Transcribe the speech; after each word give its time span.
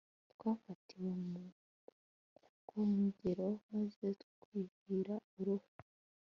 twafatiwe 0.33 1.09
mu 1.29 1.41
bwogero 2.61 3.47
maze 3.69 4.07
twuhira 4.41 5.15
uruhu 5.39 5.71